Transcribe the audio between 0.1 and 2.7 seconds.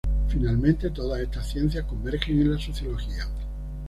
Finalmente, todas estas ciencias convergen en la